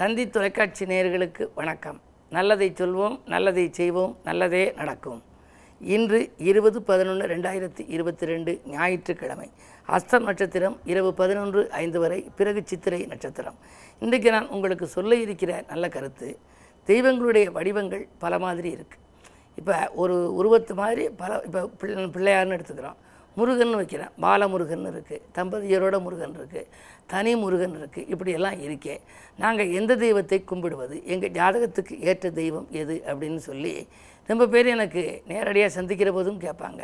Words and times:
தந்தி 0.00 0.24
தொலைக்காட்சி 0.34 0.84
நேயர்களுக்கு 0.90 1.44
வணக்கம். 1.58 1.96
நல்லதை 2.36 2.68
சொல்வோம் 2.78 3.16
நல்லதை 3.32 3.64
செய்வோம் 3.78 4.12
நல்லதே 4.28 4.62
நடக்கும். 4.78 5.18
இன்று 5.94 6.20
இருபது 6.50 6.78
பதினொன்று 6.90 7.26
ரெண்டாயிரத்தி 7.32 7.82
இருபத்தி 7.94 8.28
ரெண்டு 8.30 8.52
ஞாயிற்றுக்கிழமை. 8.74 9.48
அஸ்தம் 9.96 10.26
நட்சத்திரம் 10.28 10.76
இரவு 10.92 11.10
பதினொன்று 11.20 11.62
ஐந்து 11.82 12.00
வரை 12.04 12.20
பிறகு 12.38 12.62
சித்திரை 12.70 13.02
நட்சத்திரம். 13.12 13.58
இன்றைக்கு 14.04 14.32
நான் 14.36 14.48
உங்களுக்கு 14.56 14.88
சொல்ல 14.96 15.20
இருக்கிற 15.26 15.60
நல்ல 15.72 15.88
கருத்து 15.96 16.30
தெய்வங்களுடைய 16.92 17.46
வடிவங்கள் 17.58 18.06
பல 18.24 18.38
மாதிரி 18.46 18.72
இருக்குது 18.78 19.06
இப்போ 19.60 19.76
ஒரு 20.04 20.16
உருவத்து 20.40 20.76
மாதிரி 20.82 21.06
பல 21.22 21.40
இப்போ 21.48 21.62
பிள்ளையார்னு 22.16 22.56
எடுத்துக்கிறோம். 22.58 22.98
முருகன் 23.38 23.74
வைக்கிறேன். 23.78 24.12
பாலமுருகன் 24.24 24.86
இருக்குது 24.92 25.22
தம்பதியரோட 25.36 25.96
முருகன் 26.06 26.34
இருக்குது 26.38 26.70
தனி 27.12 27.32
முருகன் 27.42 27.76
இருக்குது 27.80 28.08
இப்படியெல்லாம் 28.12 28.58
இருக்கே. 28.66 28.96
நாங்கள் 29.42 29.70
எந்த 29.80 29.92
தெய்வத்தை 30.04 30.38
கும்பிடுவது? 30.50 30.96
எங்கள் 31.12 31.34
ஜாதகத்துக்கு 31.38 31.96
ஏற்ற 32.10 32.30
தெய்வம் 32.40 32.68
எது 32.82 32.96
அப்படின்னு 33.10 33.40
சொல்லி 33.48 33.74
ரொம்ப 34.30 34.44
பேர் 34.54 34.74
எனக்கு 34.76 35.02
நேரடியாக 35.30 35.70
சந்திக்கிற 35.78 36.10
போதும் 36.18 36.40
கேட்பாங்க. 36.46 36.82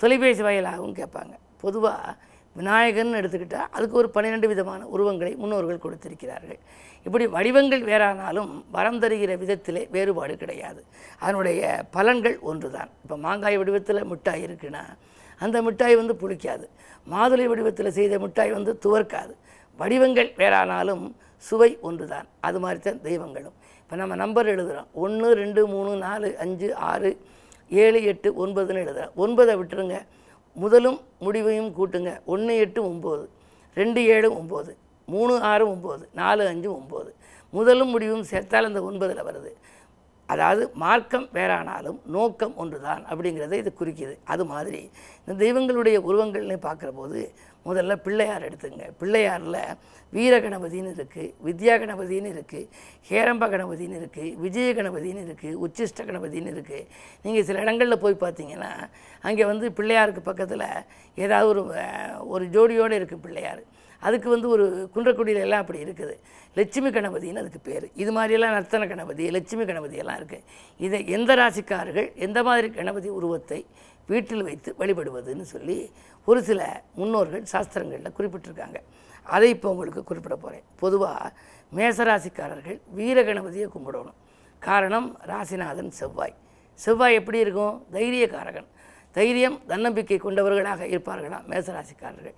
தொலைபேசி 0.00 0.42
வாயிலாகவும் 0.46 0.98
கேட்பாங்க. 1.00 1.34
பொதுவாக 1.64 2.16
விநாயகர்னு 2.58 3.18
எடுத்துக்கிட்டால் 3.20 3.68
அதுக்கு 3.76 3.98
ஒரு 4.00 4.08
பன்னிரெண்டு 4.14 4.46
விதமான 4.52 4.80
உருவங்களை 4.94 5.32
முன்னோர்கள் 5.42 5.84
கொடுத்திருக்கிறார்கள். 5.84 6.60
இப்படி 7.06 7.24
வடிவங்கள் 7.34 7.82
வேறானாலும் 7.90 8.50
வரம் 8.76 9.00
தருகிற 9.02 9.32
விதத்திலே 9.42 9.82
வேறுபாடு 9.94 10.34
கிடையாது. 10.42 10.80
அதனுடைய 11.24 11.60
பலன்கள் 11.96 12.36
ஒன்று 12.50 12.68
தான் 12.76 12.90
இப்போ 13.04 13.16
மாங்காய் 13.26 13.60
வடிவத்தில் 13.60 14.08
மிட்டாய் 14.12 14.44
இருக்குன்னா 14.48 14.82
அந்த 15.44 15.62
மிட்டாய் 15.66 15.96
வந்து 16.00 16.14
புளிக்காது. 16.22 16.66
மாதுளை 17.12 17.46
வடிவத்தில் 17.52 17.96
செய்த 17.98 18.14
மிட்டாய் 18.24 18.52
வந்து 18.56 18.72
துவர்க்காது. 18.84 19.32
வடிவங்கள் 19.80 20.30
வேறானாலும் 20.40 21.04
சுவை 21.48 21.70
ஒன்று 21.88 22.06
தான் 22.12 22.26
அது 22.46 22.58
மாதிரி 22.62 22.80
தான் 22.86 23.02
தெய்வங்களும். 23.08 23.56
இப்போ 23.82 23.96
நம்ம 24.00 24.14
நம்பர் 24.22 24.48
எழுதுகிறோம் 24.54 24.88
ஒன்று 25.04 25.28
ரெண்டு 25.42 25.60
மூணு 25.72 25.90
நாலு 25.96 26.28
அஞ்சு 26.44 26.68
ஆறு 26.90 27.10
ஏழு 27.70 28.00
எட்டு 28.10 28.28
ஒன்பதுன்னு 28.46 28.82
எழுதுகிறோம் 28.84 29.14
ஒன்பதை 29.24 29.54
விட்டுருங்க. 29.60 29.96
முதலும் 30.56 30.98
முடிவையும் 31.24 31.70
கூட்டுங்க. 31.78 32.12
ஒன்று 32.24 32.52
எட்டு 32.64 32.80
ஒம்பது. 32.90 33.24
ரெண்டு 33.80 34.00
ஏழு 34.14 34.28
ஒம்பது. 34.40 34.72
மூணு 35.14 35.34
ஆறு 35.50 35.64
ஒம்பது. 35.74 36.04
நாலு 36.12 36.42
அஞ்சு 36.46 36.68
ஒம்பது. 36.72 37.10
முதலும் 37.50 37.92
முடிவும் 37.94 38.24
சேர்த்தால் 38.30 38.68
அந்த 38.70 38.80
ஒன்பதில் 38.80 39.26
வருது. 39.28 39.52
அதாவது 40.32 40.62
மார்க்கம் 40.82 41.26
வேறானாலும் 41.36 41.98
நோக்கம் 42.16 42.56
ஒன்று 42.62 42.78
தான் 42.86 43.02
அப்படிங்கிறத 43.10 43.54
இது 43.62 43.70
குறிக்கிது. 43.80 44.14
அது 44.32 44.44
மாதிரி 44.52 44.80
இந்த 45.22 45.34
தெய்வங்களுடைய 45.44 45.98
உருவங்கள்னு 46.08 46.58
பார்க்குற 46.66 46.90
போது 47.00 47.20
முதல்ல 47.68 47.94
பிள்ளையார் 48.06 48.46
எடுத்துங்க. 48.48 48.84
பிள்ளையாரில் 49.00 49.62
வீர 50.12 50.34
கணபதினு 50.44 50.90
இருக்குது 50.98 51.32
வித்யா 51.46 51.74
கணபதினு 51.80 52.28
இருக்குது 52.34 52.68
ஹேரம்ப 53.10 53.46
கணபதினு 53.54 53.96
இருக்குது 54.02 54.34
விஜய 54.44 54.68
கணபதினு 54.78 55.22
இருக்குது 55.28 55.58
உச்சிஷ்ட 55.64 56.06
கணபதினு 56.10 56.52
இருக்குது 56.54 56.86
நீங்கள் 57.24 57.46
சில 57.48 57.64
இடங்களில் 57.64 58.02
போய் 58.04 58.22
பார்த்தீங்கன்னா 58.24 58.72
அங்கே 59.24 59.44
வந்து 59.52 59.68
பிள்ளையாருக்கு 59.80 60.22
பக்கத்தில் 60.30 60.68
ஏதாவது 61.24 61.48
ஒரு 61.52 61.64
ஒரு 62.34 62.46
ஜோடியோடு 62.54 63.00
இருக்குது 63.00 63.24
பிள்ளையார். 63.26 63.62
அதுக்கு 64.06 64.28
வந்து 64.34 64.48
ஒரு 64.54 64.64
குன்றக்குடியில் 64.94 65.44
எல்லாம் 65.46 65.62
அப்படி 65.62 65.78
இருக்குது. 65.84 66.14
லட்சுமி 66.58 66.90
கணபதின்னு 66.96 67.42
அதுக்கு 67.42 67.60
பேர். 67.68 67.86
இது 68.02 68.10
மாதிரியெல்லாம் 68.16 68.54
நர்த்தன 68.56 68.88
கணபதி 68.92 69.24
லட்சுமி 69.36 69.64
கணபதி 69.70 69.96
எல்லாம் 70.02 70.18
இருக்குது 70.20 70.44
இதை 70.86 71.00
எந்த 71.16 71.34
ராசிக்காரர்கள் 71.42 72.08
எந்த 72.26 72.42
மாதிரி 72.48 72.68
கணபதி 72.78 73.08
உருவத்தை 73.18 73.60
வீட்டில் 74.12 74.46
வைத்து 74.48 74.70
வழிபடுவதுன்னு 74.80 75.46
சொல்லி 75.54 75.78
ஒரு 76.28 76.40
சில 76.48 76.60
முன்னோர்கள் 77.00 77.44
சாஸ்திரங்களில் 77.52 78.16
குறிப்பிட்டிருக்காங்க. 78.18 78.78
அதை 79.34 79.48
இப்போ 79.54 79.68
உங்களுக்கு 79.74 80.02
குறிப்பிட 80.10 80.34
போகிறேன் 80.36 80.64
பொதுவாக 80.82 81.32
மேசராசிக்காரர்கள் 81.78 82.78
வீர 82.98 83.22
கணபதியை 83.22 83.66
கும்பிடணும். 83.74 84.18
காரணம் 84.62 85.08
ராசிநாதன் 85.30 85.90
செவ்வாய். 86.00 86.34
செவ்வாய் 86.78 87.18
எப்படி 87.20 87.38
இருக்கும்? 87.44 87.76
தைரியக்காரகன். 87.96 88.68
தைரியம் 89.16 89.58
தன்னம்பிக்கை 89.66 90.18
கொண்டவர்களாக 90.18 90.86
இருப்பார்களா 90.94 91.38
மேசராசிக்காரர்கள் 91.52 92.36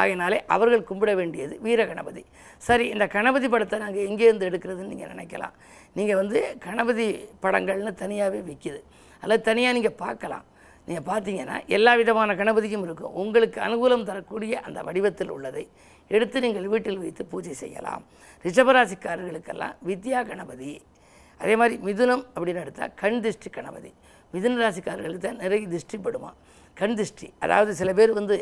ஆகையினாலே 0.00 0.38
அவர்கள் 0.54 0.88
கும்பிட 0.90 1.12
வேண்டியது 1.20 1.54
வீர 1.66 1.80
கணபதி. 1.90 2.22
சரி 2.66 2.84
இந்த 2.94 3.04
கணபதி 3.16 3.48
படத்தை 3.54 3.78
நாங்கள் 3.84 4.06
எங்கேருந்து 4.08 4.48
எடுக்கிறதுன்னு 4.50 4.92
நீங்கள் 4.92 5.12
நினைக்கலாம். 5.14 5.54
நீங்கள் 5.98 6.20
வந்து 6.22 6.40
கணபதி 6.66 7.06
படங்கள்னு 7.44 7.92
தனியாகவே 8.02 8.40
விற்கிது 8.48 8.80
அல்லது 9.22 9.42
தனியாக 9.50 9.76
நீங்கள் 9.78 9.98
பார்க்கலாம். 10.04 10.46
நீங்கள் 10.88 11.06
பார்த்தீங்கன்னா 11.10 11.56
எல்லா 11.76 11.92
விதமான 12.02 12.30
கணபதியும் 12.40 12.84
இருக்கும். 12.88 13.12
உங்களுக்கு 13.22 13.58
அனுகூலம் 13.66 14.06
தரக்கூடிய 14.10 14.54
அந்த 14.68 14.78
வடிவத்தில் 14.88 15.34
உள்ளதை 15.36 15.64
எடுத்து 16.16 16.38
நீங்கள் 16.44 16.70
வீட்டில் 16.72 17.02
வைத்து 17.02 17.22
பூஜை 17.32 17.52
செய்யலாம். 17.60 18.02
ரிஷபராசிக்காரர்களுக்கெல்லாம் 18.44 19.76
வித்யா 19.90 20.22
கணபதி. 20.30 20.72
அதே 21.40 21.54
மாதிரி 21.60 21.76
மிதுனம் 21.88 22.24
அப்படின்னு 22.34 22.62
எடுத்தால் 22.64 22.92
கண் 23.02 23.20
திருஷ்டி 23.24 23.50
கணபதி. 23.58 23.92
மிதுன 24.34 24.58
ராசிக்காரர்களுக்கு 24.64 25.24
தான் 25.28 25.40
நிறைய 25.44 25.64
திருஷ்டிப்படுமா 25.72 26.30
கண் 26.80 26.94
திருஷ்டி 26.98 27.26
அதாவது 27.44 27.72
சில 27.80 27.90
பேர் 27.98 28.12
வந்து 28.18 28.36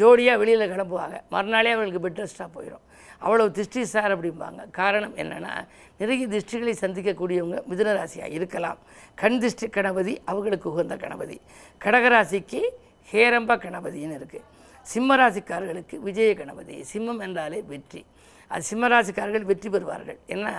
ஜோடியாக 0.00 0.40
வெளியில் 0.42 0.70
கிளம்புவாங்க. 0.72 1.16
மறுநாளே 1.34 1.70
அவங்களுக்கு 1.74 2.02
பெட் 2.04 2.20
ரெஸ்ட்டாக 2.22 2.50
போயிடும் 2.56 2.84
அவ்வளோ 3.24 3.44
திருஷ்டி 3.56 3.80
சார் 3.92 4.12
அப்படிம்பாங்க. 4.14 4.60
காரணம் 4.80 5.14
என்னென்னா 5.22 5.54
நிறைய 6.00 6.26
திருஷ்டிகளை 6.34 6.74
சந்திக்கக்கூடியவங்க 6.82 7.58
மிதுனராசியாக 7.70 8.36
இருக்கலாம். 8.38 8.78
கண் 9.22 9.38
திருஷ்டி 9.42 9.68
கணபதி 9.76 10.14
அவங்களுக்கு 10.30 10.66
உகந்த 10.72 10.96
கணபதி. 11.04 11.38
கடகராசிக்கு 11.84 12.60
ஹேரம்ப 13.12 13.52
கணபதின்னு 13.64 14.18
இருக்குது 14.20 14.46
சிம்மராசிக்காரர்களுக்கு 14.92 15.96
விஜய 16.06 16.30
கணபதி. 16.42 16.76
சிம்மம் 16.92 17.22
என்றாலே 17.26 17.58
வெற்றி. 17.72 18.02
அது 18.52 18.62
சிம்மராசிக்காரர்கள் 18.70 19.48
வெற்றி 19.50 19.68
பெறுவார்கள். 19.68 20.18
ஏன்னா 20.34 20.52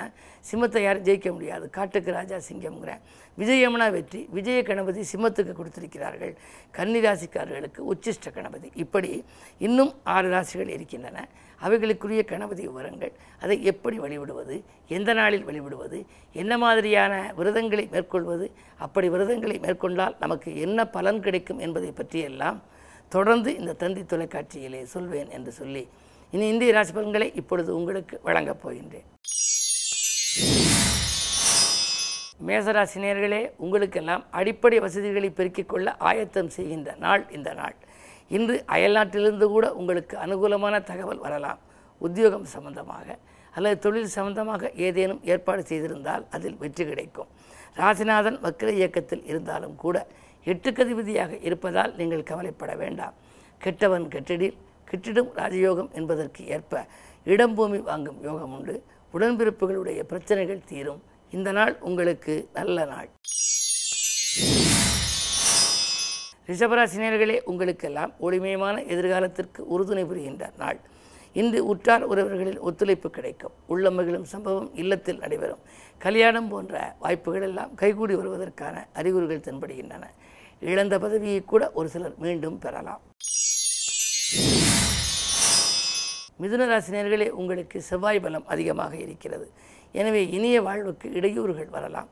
சிம்மத்தை 0.49 0.81
யாரும் 0.85 1.05
ஜெயிக்க 1.07 1.29
முடியாது. 1.35 1.65
காட்டுக்கு 1.77 2.11
ராஜா 2.19 2.37
சிங்கம்ங்கிறேன் 2.49 3.01
விஜயம்னா 3.37 3.87
வெற்றி. 3.97 4.21
விஜய 4.37 4.61
கணபதி 4.69 5.01
சிம்மத்துக்கு 5.11 5.53
கொடுத்திருக்கிறார்கள். 5.59 6.33
கன்னி 6.77 6.99
ராசிக்காரர்களுக்கு 7.05 7.81
உச்சிஷ்ட 7.91 8.33
கணபதி. 8.37 8.69
இப்படி 8.83 9.11
இன்னும் 9.67 9.93
ஆறு 10.15 10.29
ராசிகள் 10.35 10.73
இருக்கின்றன. 10.77 11.27
அவைகளுக்குரிய 11.61 12.21
கணபதி 12.31 12.63
விவரங்கள். 12.67 13.13
அதை 13.43 13.55
எப்படி 13.71 13.97
வழிபடுவது? 13.99 14.57
எந்த 14.97 15.13
நாளில் 15.19 15.47
வழிபடுவது? 15.49 15.97
என்ன 16.41 16.53
மாதிரியான 16.57 17.13
விரதங்களை 17.39 17.85
மேற்கொள்வது? 17.95 18.45
அப்படி 18.85 19.09
விரதங்களை 19.09 19.57
மேற்கொண்டால் 19.65 20.15
நமக்கு 20.19 20.51
என்ன 20.65 20.85
பலன் 20.97 21.23
கிடைக்கும் 21.25 21.63
என்பதை 21.67 21.91
பற்றியெல்லாம் 21.91 22.59
தொடர்ந்து 23.15 23.49
இந்த 23.59 23.73
தந்தி 23.73 24.01
தொலைக்காட்சியிலே 24.01 24.81
சொல்வேன் 24.95 25.29
என்று 25.37 25.51
சொல்லி 25.51 25.83
இனி 26.33 26.45
இந்திய 26.53 26.71
ராசி 26.75 26.91
பலன்களை 26.95 27.27
இப்பொழுது 27.39 27.69
உங்களுக்கு 27.77 28.15
வழங்கப் 28.25 28.59
போகின்றேன். 28.63 29.07
மேசராசினியர்களே 32.47 33.39
உங்களுக்கெல்லாம் 33.63 34.23
அடிப்படை 34.39 34.77
வசதிகளை 34.85 35.29
பெருக்கிக் 35.39 35.71
கொள்ள 35.71 35.95
ஆயத்தம் 36.09 36.51
செய்கின்ற 36.57 36.93
நாள் 37.05 37.23
இந்த 37.37 37.49
நாள். 37.61 37.75
இன்று 38.37 38.55
அயல்நாட்டிலிருந்து 38.75 39.47
கூட 39.55 39.65
உங்களுக்கு 39.79 40.15
அனுகூலமான 40.25 40.75
தகவல் 40.91 41.23
வரலாம். 41.25 41.59
உத்தியோகம் 42.01 42.47
சம்பந்தமாக 42.55 43.17
அல்லது 43.55 43.77
தொழில் 43.87 44.13
சம்பந்தமாக 44.17 44.71
ஏதேனும் 44.87 45.21
ஏற்பாடு 45.31 45.61
செய்திருந்தால் 45.71 46.25
அதில் 46.35 46.57
வெற்றி 46.63 46.83
கிடைக்கும். 46.89 47.29
ராசிநாதன் 47.81 48.39
வக்கிர 48.45 48.69
இயக்கத்தில் 48.79 49.27
இருந்தாலும் 49.31 49.75
கூட 49.83 49.97
எட்டுக்கதிபதியாக 50.45 51.33
இருப்பதால் 51.47 51.93
நீங்கள் 51.99 52.27
கவலைப்பட 52.31 52.73
வேண்டாம். 52.83 53.15
கெட்டவன் 53.63 54.07
கெட்டடில் 54.15 54.57
கிட்டிடும் 54.89 55.31
ராஜயோகம் 55.35 55.91
என்பதற்கு 55.91 56.47
ஏற்ப 56.47 56.85
இடம் 57.23 57.55
பூமி 57.55 57.77
வாங்கும் 57.77 58.21
யோகம் 58.21 58.53
உண்டு. 58.57 58.75
உடன்பிறப்புகளுடைய 59.13 59.99
பிரச்சனைகள் 60.11 60.67
தீரும். 60.69 61.01
இந்த 61.31 61.51
நாள் 61.51 61.73
உங்களுக்கு 61.79 62.33
நல்ல 62.53 62.85
நாள். 62.85 63.09
ரிஷபராசினியர்களே 66.47 67.37
உங்களுக்கெல்லாம் 67.43 68.13
ஒளிமயமான 68.21 68.75
எதிர்காலத்திற்கு 68.93 69.61
உறுதுணை 69.75 70.05
புரிகின்ற 70.05 70.51
நாள். 70.57 70.79
இன்று 71.33 71.59
உற்றார் 71.65 72.05
உறவர்களில் 72.11 72.59
ஒத்துழைப்பு 72.59 73.09
கிடைக்கும். 73.09 73.51
உள்ள 73.67 73.91
மகிழும் 73.91 74.25
சம்பவம் 74.33 74.69
இல்லத்தில் 74.75 75.21
நடைபெறும். 75.23 75.61
கல்யாணம் 75.97 76.47
போன்ற 76.47 76.95
வாய்ப்புகள் 76.99 77.41
எல்லாம் 77.41 77.75
கைகூடி 77.75 78.15
வருவதற்கான 78.15 78.87
அறிகுறிகள் 78.93 79.45
தென்படுகின்றன. 79.47 80.03
இழந்த 80.59 80.99
பதவியை 80.99 81.41
கூட 81.41 81.71
ஒரு 81.71 81.89
சிலர் 81.89 82.17
மீண்டும் 82.17 82.59
பெறலாம். 82.59 83.01
மிதுனராசினியர்களே 86.41 87.27
உங்களுக்கு 87.41 87.77
செவ்வாய் 87.89 88.21
பலம் 88.25 88.47
அதிகமாக 88.53 88.93
இருக்கிறது. 89.05 89.47
எனவே 89.99 90.21
இனிய 90.37 90.57
வாழ்வுக்கு 90.67 91.07
இடையூறுகள் 91.19 91.69
வரலாம். 91.75 92.09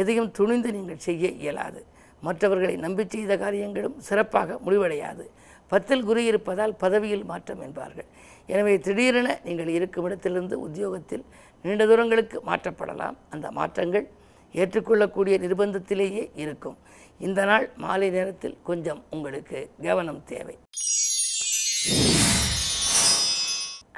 எதையும் 0.00 0.30
துணிந்து 0.38 0.70
நீங்கள் 0.76 1.04
செய்ய 1.06 1.28
இயலாது. 1.42 1.80
மற்றவர்களை 2.26 2.76
நம்பி 2.84 3.04
செய்த 3.14 3.32
காரியங்களும் 3.44 3.96
சிறப்பாக 4.08 4.58
முடிவடையாது. 4.66 5.24
பத்தில் 5.72 6.04
குறி 6.08 6.22
இருப்பதால் 6.30 6.74
பதவியில் 6.82 7.24
மாற்றம் 7.30 7.62
என்பார்கள். 7.66 8.08
எனவே 8.52 8.74
திடீரென 8.86 9.28
நீங்கள் 9.46 9.70
இருக்கும் 9.78 10.06
இடத்திலிருந்து 10.08 10.56
உத்தியோகத்தில் 10.66 11.24
நீண்ட 11.64 11.84
தூரங்களுக்கு 11.90 12.38
மாற்றப்படலாம். 12.50 13.16
அந்த 13.34 13.46
மாற்றங்கள் 13.58 14.06
ஏற்றுக்கொள்ளக்கூடிய 14.60 15.36
நிர்பந்தத்திலேயே 15.44 16.24
இருக்கும். 16.42 16.76
இந்த 17.26 17.40
நாள் 17.50 17.66
மாலை 17.84 18.08
நேரத்தில் 18.16 18.56
கொஞ்சம் 18.68 19.02
உங்களுக்கு 19.14 19.58
கவனம் 19.86 20.22
தேவை. 20.32 20.56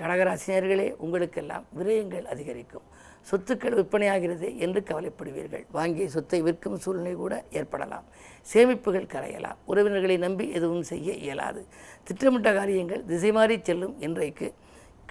கடகராசினியர்களே 0.01 0.87
உங்களுக்கெல்லாம் 1.05 1.65
விரயங்கள் 1.79 2.27
அதிகரிக்கும். 2.33 2.87
சொத்துக்கள் 3.31 3.77
விற்பனையாகிறது 3.79 4.49
என்று 4.65 4.81
கவலைப்படுவீர்கள். 4.91 5.65
வாங்கிய 5.77 6.07
சொத்தை 6.15 6.39
விற்கும் 6.47 6.79
சூழ்நிலை 6.85 7.15
கூட 7.23 7.35
ஏற்படலாம். 7.59 8.07
சேமிப்புகள் 8.53 9.11
கரையலாம். 9.15 9.59
உறவினர்களை 9.71 10.17
நம்பி 10.27 10.45
எதுவும் 10.59 10.87
செய்ய 10.91 11.13
இயலாது. 11.27 11.63
திட்டமிட்ட 12.09 12.51
காரியங்கள் 12.59 13.05
திசை 13.11 13.33
மாறி 13.39 13.57
செல்லும் 13.69 13.95
இன்றைக்கு 14.07 14.49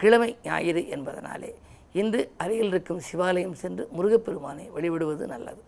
கிழமை 0.01 0.30
ஞாயிறு 0.44 0.81
என்பதனாலே 0.95 1.51
இன்று 2.01 2.22
அருகில் 2.44 2.72
இருக்கும் 2.74 3.01
சிவாலயம் 3.10 3.57
சென்று 3.63 3.84
முருகப்பெருமானை 3.98 4.66
வழிபடுவது 4.75 5.25
நல்லது. 5.34 5.62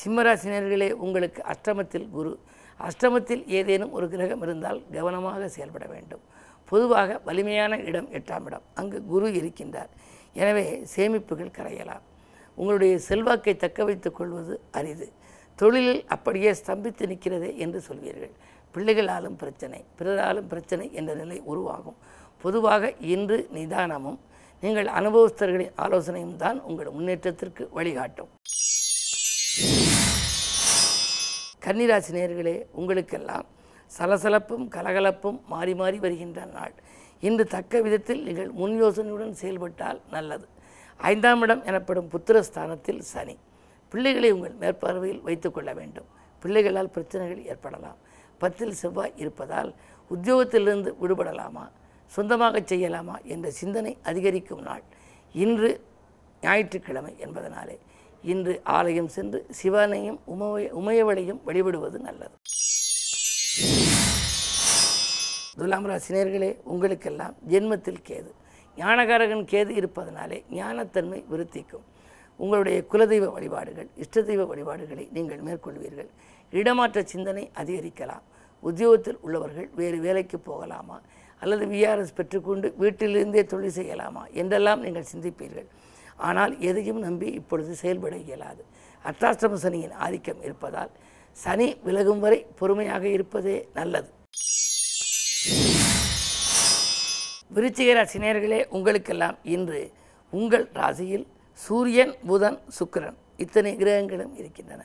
சிம்மராசினியர்களே 0.00 0.88
உங்களுக்கு 1.04 1.40
அஷ்டமத்தில் 1.52 2.08
குரு 2.16 2.32
அஷ்டமத்தில் 2.80 3.44
ஏதேனும் 3.58 3.94
ஒரு 3.98 4.06
கிரகம் 4.12 4.42
இருந்தால் 4.46 4.80
கவனமாக 4.96 5.48
செயல்பட 5.54 5.84
வேண்டும். 5.94 6.24
பொதுவாக 6.70 7.20
வலிமையான 7.28 7.78
இடம் 7.88 8.08
எட்டாம் 8.18 8.46
இடம். 8.48 8.64
அங்கு 8.80 8.98
குரு 9.12 9.26
இருக்கின்றார். 9.40 9.90
எனவே 10.40 10.66
சேமிப்புகள் 10.94 11.56
கரையலாம். 11.58 12.04
உங்களுடைய 12.58 12.94
செல்வாக்கை 13.08 13.54
தக்க 13.56 13.84
வைத்துக் 13.84 14.16
கொள்வது 14.18 14.54
அரிது. 14.78 15.08
தொழிலில் 15.58 16.02
அப்படியே 16.14 16.50
ஸ்தம்பித்து 16.60 17.04
நிற்கிறதே 17.12 17.50
என்று 17.64 17.78
சொல்வீர்கள். 17.88 18.34
பிள்ளைகளாலும் 18.74 19.36
பிரச்சனை 19.42 19.80
பிறராலும் 19.98 20.48
பிரச்சனை 20.52 20.86
என்ற 20.92 21.10
நிலை 21.14 21.38
உருவாகும். 21.52 21.98
பொதுவாக 22.44 22.92
இன்று 23.14 23.38
நிதானமும் 23.56 24.18
நீங்கள் 24.62 24.88
அனுபவஸ்தர்களின் 24.98 25.76
ஆலோசனையும் 25.84 26.36
தான் 26.36 26.58
உங்கள் 26.68 26.94
முன்னேற்றத்திற்கு 26.96 27.64
வழிகாட்டும். 27.78 28.30
கன்னிராசி 31.66 32.10
நேர்களே 32.12 32.66
உங்களுக்கெல்லாம் 32.72 33.46
சலசலப்பும் 33.98 34.68
கலகலப்பும் 34.68 35.40
மாறி 35.46 35.74
மாறி 35.74 35.98
வருகின்ற 35.98 36.44
நாள். 36.44 36.74
இன்று 37.20 37.44
தக்க 37.46 37.80
விதத்தில் 37.80 38.22
நீங்கள் 38.22 38.50
முன் 38.50 38.82
யோசனையுடன் 38.82 39.30
செயல்பட்டால் 39.30 40.00
நல்லது. 40.10 40.46
ஐந்தாம் 40.96 41.42
இடம் 41.42 41.64
எனப்படும் 41.64 42.08
புத்திரஸ்தானத்தில் 42.08 43.00
சனி. 43.00 43.36
பிள்ளைகளை 43.88 44.30
உங்கள் 44.30 44.54
மேற்பார்வையில் 44.60 45.20
வைத்துக்கொள்ள 45.20 45.74
வேண்டும். 45.74 46.04
பிள்ளைகளால் 46.40 46.88
பிரச்சனைகள் 46.88 47.44
ஏற்படலாம். 47.44 47.96
பத்தில் 48.38 48.72
செவ்வாய் 48.72 49.12
இருப்பதால் 49.16 49.74
உத்தியோகத்திலிருந்து 50.14 50.92
விடுபடலாமா? 51.02 51.68
சொந்தமாக 52.06 52.60
செய்யலாமா? 52.60 53.24
என்ற 53.24 53.50
சிந்தனை 53.50 53.98
அதிகரிக்கும் 54.02 54.62
நாள். 54.62 54.82
இன்று 55.32 55.84
ஞாயிற்றுக்கிழமை 56.42 57.16
என்பதனாலே 57.24 57.78
இன்று 58.32 58.54
ஆலயம் 58.78 59.08
சென்று 59.16 59.38
சிவனையும் 59.58 60.18
உமைய 60.34 60.68
உமையவளையும் 60.80 61.40
வழிபடுவது 61.44 61.98
நல்லது. 62.06 62.36
துலாம் 65.58 65.86
ராசினியர்களே 65.90 66.50
உங்களுக்கெல்லாம் 66.72 67.34
ஜென்மத்தில் 67.48 68.00
கேது. 68.08 68.30
ஞானகாரகன் 68.76 69.44
கேது 69.52 69.72
இருப்பதனாலே 69.80 70.38
ஞானத்தன்மை 70.50 71.20
விருத்திக்கும். 71.28 71.84
உங்களுடைய 72.36 72.78
குலதெய்வ 72.92 73.28
வழிபாடுகள் 73.36 73.88
இஷ்ட 73.96 74.22
தெய்வ 74.22 74.44
வழிபாடுகளை 74.44 75.08
நீங்கள் 75.12 75.42
மேற்கொள்வீர்கள். 75.42 76.10
இடமாற்ற 76.50 77.02
சிந்தனை 77.04 77.50
அதிகரிக்கலாம். 77.62 78.24
உத்தியோகத்தில் 78.60 79.18
உள்ளவர்கள் 79.20 79.68
வேறு 79.74 79.98
வேலைக்கு 80.06 80.38
போகலாமா? 80.38 81.00
அல்லது 81.40 81.64
விஆர்எஸ் 81.66 82.16
பெற்றுக்கொண்டு 82.16 82.74
வீட்டிலிருந்தே 82.80 83.44
தொழில் 83.44 83.76
செய்யலாமா? 83.78 84.22
என்றெல்லாம் 84.30 84.80
நீங்கள் 84.80 85.10
சிந்திப்பீர்கள். 85.14 85.68
ஆனால் 86.28 86.52
எதையும் 86.68 87.00
நம்பி 87.06 87.28
இப்பொழுது 87.40 87.72
செயல்பட 87.82 88.16
இயலாது. 88.16 88.62
அர்த்தாஷ்டம 89.04 89.58
சனியின் 89.64 89.94
ஆதிக்கம் 90.04 90.42
இருப்பதால் 90.46 90.92
சனி 91.36 91.68
விலகும் 91.86 92.22
வரை 92.24 92.38
பொறுமையாக 92.58 93.04
இருப்பதே 93.16 93.56
நல்லது. 93.78 94.10
விருச்சிக 97.56 97.90
ராசி 97.94 98.18
நேர்களே 98.18 98.60
உங்களுக்கெல்லாம் 98.76 99.36
இன்று 99.54 99.80
உங்கள் 100.32 100.66
ராசியில் 100.80 101.26
சூரியன் 101.64 102.14
புதன் 102.28 102.58
சுக்கிரன் 102.78 103.18
இத்தனை 103.44 103.72
கிரகங்களும் 103.76 104.34
இருக்கின்றன. 104.40 104.82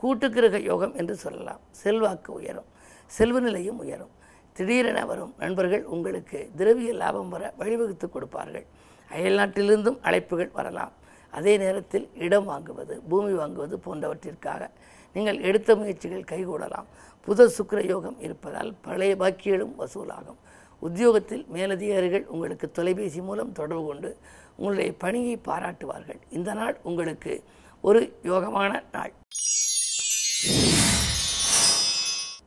கூட்டு 0.00 0.26
கிரக 0.34 0.56
யோகம் 0.70 0.94
என்று 1.00 1.14
சொல்லலாம். 1.16 1.60
செல்வாக்கு 1.82 2.30
உயரும் 2.32 2.68
செல்வ 3.16 3.40
நிலையும் 3.46 3.78
உயரும். 3.84 4.12
திடீரென 4.56 4.98
வரும் 5.10 5.32
நண்பர்கள் 5.42 5.84
உங்களுக்கு 5.94 6.38
திரவிய 6.58 6.92
லாபம் 7.02 7.28
வர 7.28 7.52
வழிவகுத்து 7.60 8.08
கொடுப்பார்கள். 8.08 8.66
அயல்நாட்டிலிருந்தும் 9.10 9.98
அழைப்புகள் 10.02 10.50
வரலாம். 10.52 10.92
அதே 11.30 11.56
நேரத்தில் 11.56 12.10
இடம் 12.14 12.48
வாங்குவது 12.48 13.00
பூமி 13.08 13.32
வாங்குவது 13.32 13.76
போன்றவற்றிற்காக 13.86 14.70
நீங்கள் 15.12 15.40
எடுத்த 15.40 15.76
முயற்சிகள் 15.76 16.28
கைகூடலாம். 16.30 16.86
புத 17.26 17.50
சுக்கர 17.58 17.86
யோகம் 17.86 18.20
இருப்பதால் 18.20 18.74
பழைய 18.80 19.16
பாக்கியலும் 19.16 19.74
வசூலாகும். 19.78 20.40
உத்தியோகத்தில் 20.78 21.44
மேலதிகாரிகள் 21.48 22.26
உங்களுக்கு 22.26 22.70
தொலைபேசி 22.70 23.20
மூலம் 23.20 23.52
தொடர்பு 23.52 23.86
கொண்டு 23.86 24.16
உங்களுடைய 24.56 24.94
பணியை 24.98 25.38
பாராட்டுவார்கள். 25.44 26.20
இந்த 26.30 26.54
நாள் 26.54 26.80
உங்களுக்கு 26.82 27.44
ஒரு 27.80 28.18
யோகமான 28.22 28.82
நாள். 28.92 29.12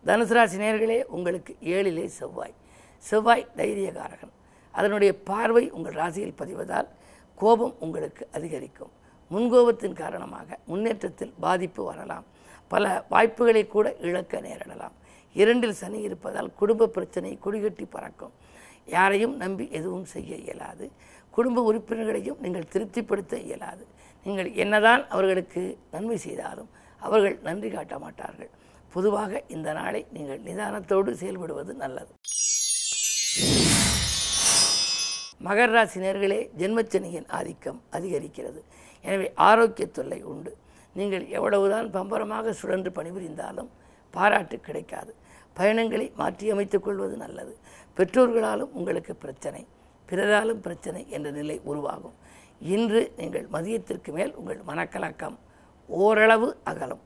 தனுசு 0.05 0.33
ராசி 0.33 0.57
நேர்களே 0.57 1.03
உங்களுக்கு 1.03 1.55
ஏழிலே 1.61 2.05
செவ்வாய். 2.05 2.53
செவ்வாய் 2.97 3.47
தைரியகாரகன். 3.55 4.35
அதனுடைய 4.79 5.11
பார்வை 5.29 5.63
உங்கள் 5.77 5.97
ராசியில் 6.01 6.39
பதிவதால் 6.41 6.89
கோபம் 7.41 7.75
உங்களுக்கு 7.85 8.23
அதிகரிக்கும். 8.37 8.93
முன்கோபத்தின் 9.33 9.97
காரணமாக 10.03 10.59
முன்னேற்றத்தில் 10.71 11.33
பாதிப்பு 11.45 11.81
வரலாம். 11.89 12.25
பல 12.73 12.85
வாய்ப்புகளை 13.13 13.63
கூட 13.75 13.87
இழக்க 14.07 14.39
நேரிடலாம். 14.45 14.95
இரண்டில் 15.41 15.79
சனி 15.81 15.99
இருப்பதால் 16.07 16.49
குடும்ப 16.59 16.87
பிரச்சனை 16.95 17.31
கொடிகட்டி 17.45 17.85
பறக்கும். 17.95 18.33
யாரையும் 18.95 19.35
நம்பி 19.43 19.65
எதுவும் 19.79 20.07
செய்ய 20.13 20.31
இயலாது. 20.45 20.85
குடும்ப 21.37 21.63
உறுப்பினர்களையும் 21.69 22.39
நீங்கள் 22.43 22.69
திருப்திப்படுத்த 22.73 23.35
இயலாது. 23.47 23.83
நீங்கள் 24.25 24.49
என்னதான் 24.63 25.03
அவர்களுக்கு 25.15 25.63
நன்மை 25.93 26.17
செய்தாலும் 26.25 26.69
அவர்கள் 27.07 27.35
நன்றி 27.47 27.69
காட்ட 27.75 27.95
மாட்டார்கள். 28.05 28.51
பொதுவாக 28.95 29.41
இந்த 29.55 29.69
நாளை 29.79 30.01
நீங்கள் 30.17 30.43
நிதானத்தோடு 30.47 31.11
செயல்படுவது 31.21 31.73
நல்லது. 31.83 32.13
மகர 35.47 35.69
ராசி 35.75 35.99
நேர்களே 36.03 36.39
ஜென்மச்சனியின் 36.59 37.27
ஆதிக்கம் 37.37 37.79
அதிகரிக்கிறது. 37.97 38.61
எனவே 39.03 39.27
ஆரோக்கிய 39.49 39.85
தொல்லை 39.97 40.19
உண்டு. 40.31 40.51
நீங்கள் 40.99 41.25
எவ்வளவுதான் 41.37 41.87
பம்பரமாக 41.95 42.53
சுழன்று 42.59 42.91
பணிபுரிந்தாலும் 42.97 43.69
பாராட்டு 44.13 44.57
கிடைக்காது. 44.67 45.11
பயணங்களை 45.57 46.07
மாற்றியமைத்துக் 46.21 46.85
கொள்வது 46.87 47.15
நல்லது. 47.23 47.53
பெற்றோர்களாலும் 47.97 48.73
உங்களுக்கு 48.79 49.15
பிரச்சனை 49.23 49.61
பிறராலும் 50.09 50.61
பிரச்சனை 50.65 51.01
என்ற 51.15 51.29
நிலை 51.37 51.57
உருவாகும். 51.71 52.15
இன்று 52.75 53.01
நீங்கள் 53.17 53.47
மதியத்திற்கு 53.55 54.11
மேல் 54.17 54.33
உங்கள் 54.39 54.61
மனக்கலக்கம் 54.69 55.37
ஓரளவு 55.89 56.49
அகலும். 56.71 57.03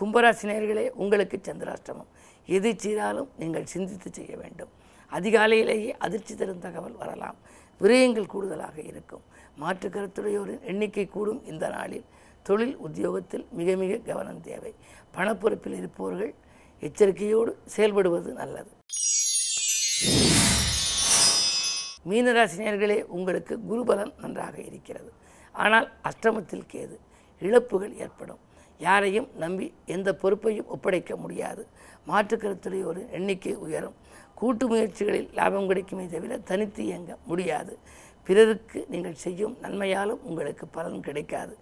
கும்பராசினியர்களே 0.00 0.86
உங்களுக்கு 1.02 1.38
சந்திராஷ்டமம். 1.48 2.10
எது 2.56 2.70
செய்தாலும் 2.84 3.30
நீங்கள் 3.42 3.70
சிந்தித்து 3.74 4.10
செய்ய 4.18 4.32
வேண்டும். 4.42 4.72
அதிகாலையிலேயே 5.12 5.88
அதிர்ச்சி 5.88 6.34
தரும் 6.34 6.58
தகவல் 6.58 6.96
வரலாம். 6.96 7.36
விரயங்கள் 7.80 8.26
கூடுதலாக 8.26 8.80
இருக்கும். 8.80 9.22
மாற்று 9.56 9.88
கருத்துடையோரின் 9.88 10.62
எண்ணிக்கை 10.62 11.06
கூடும் 11.06 11.44
இந்த 11.44 11.68
நாளில். 11.68 12.04
தொழில் 12.42 12.76
உத்தியோகத்தில் 12.76 13.46
மிக 13.50 13.76
மிக 13.76 13.96
கவனம் 13.96 14.40
தேவை. 14.40 14.74
பணப்பொறுப்பில் 15.14 15.76
இருப்பவர்கள் 15.76 16.34
எச்சரிக்கையோடு 16.80 17.58
செயல்படுவது 17.76 18.32
நல்லது. 18.32 18.70
மீனராசினியர்களே 22.08 23.02
உங்களுக்கு 23.02 23.58
குருபலன் 23.70 24.12
நன்றாக 24.20 24.60
இருக்கிறது. 24.60 25.12
ஆனால் 25.52 25.92
அஷ்டமத்தில் 26.04 26.64
கேது 26.72 26.98
இழப்புகள் 27.40 27.96
ஏற்படும். 27.96 28.38
யாரையும் 28.78 29.28
நம்பி 29.36 29.74
எந்த 29.86 30.14
பொறுப்பையும் 30.14 30.66
ஒப்படைக்க 30.66 31.16
முடியாது. 31.16 31.66
மாற்று 32.04 32.58
ஒரு 32.86 33.08
எண்ணிக்கை 33.10 33.54
உயரும். 33.54 33.94
கூட்டு 34.40 34.64
முயற்சிகளில் 34.70 35.30
லாபம் 35.38 35.68
கிடைக்குமே 35.70 36.04
தவிர 36.14 36.32
தனித்து 36.50 36.82
இயங்க 36.88 37.12
முடியாது. 37.30 37.72
பிறருக்கு 38.26 38.78
நீங்கள் 38.92 39.20
செய்யும் 39.24 39.54
நன்மையாலும் 39.62 40.22
உங்களுக்கு 40.28 40.64
பலன் 40.76 41.04
கிடைக்காது. 41.06 41.54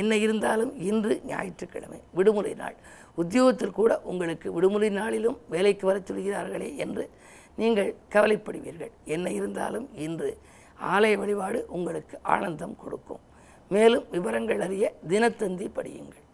என்ன 0.00 0.12
இருந்தாலும் 0.24 0.72
இன்று 0.88 1.12
ஞாயிற்றுக்கிழமை 1.30 2.00
விடுமுறை 2.16 2.52
நாள். 2.62 2.76
உத்தியோகத்தில் 3.22 3.76
கூட 3.78 3.92
உங்களுக்கு 4.10 4.48
விடுமுறை 4.56 4.90
நாளிலும் 5.00 5.38
வேலைக்கு 5.54 5.86
வரச் 5.86 6.08
சொல்கிறார்களே 6.10 6.70
என்று 6.84 7.04
நீங்கள் 7.62 7.90
கவலைப்படுவீர்கள். 8.14 8.92
என்ன 9.16 9.30
இருந்தாலும் 9.38 9.88
இன்று 10.06 10.30
ஆலய 10.94 11.16
வழிபாடு 11.22 11.60
உங்களுக்கு 11.78 12.16
ஆனந்தம் 12.34 12.76
கொடுக்கும். 12.84 13.24
மேலும் 13.74 14.06
விவரங்கள் 14.16 14.64
அறிய 14.68 14.94
தினத்தந்தி 15.08 15.68
படியுங்கள். 15.78 16.24